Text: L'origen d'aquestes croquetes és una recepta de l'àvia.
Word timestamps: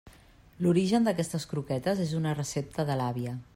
L'origen 0.65 1.05
d'aquestes 1.07 1.45
croquetes 1.53 2.03
és 2.07 2.17
una 2.23 2.35
recepta 2.41 2.87
de 2.91 2.97
l'àvia. 3.03 3.39